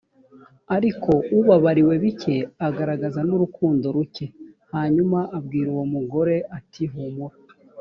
[0.75, 2.35] ariko ubabariwe bike
[2.67, 4.25] agaragaza n urukundo ruke
[4.73, 7.35] hanyuma abwira uwo mugore ati humura